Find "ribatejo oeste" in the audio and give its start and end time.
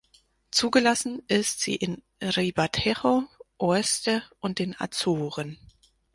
2.23-4.23